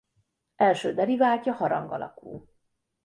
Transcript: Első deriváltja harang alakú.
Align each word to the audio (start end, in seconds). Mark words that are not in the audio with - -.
Első 0.55 0.93
deriváltja 0.93 1.53
harang 1.53 1.91
alakú. 1.91 2.47